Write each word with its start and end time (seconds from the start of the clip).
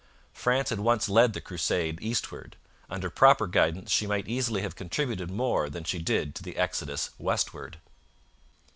France 0.33 0.71
had 0.71 0.79
once 0.79 1.07
led 1.07 1.33
the 1.33 1.39
crusade 1.39 1.99
eastward. 2.01 2.57
Under 2.89 3.07
proper 3.11 3.45
guidance 3.45 3.91
she 3.91 4.07
might 4.07 4.27
easily 4.27 4.63
have 4.63 4.75
contributed 4.75 5.29
more 5.29 5.69
than 5.69 5.83
she 5.83 5.99
did 5.99 6.33
to 6.33 6.41
the 6.41 6.57
exodus 6.57 7.11
westward. 7.19 7.77